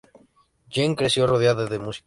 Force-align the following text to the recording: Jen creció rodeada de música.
Jen 0.77 0.95
creció 0.95 1.27
rodeada 1.27 1.67
de 1.67 1.77
música. 1.87 1.99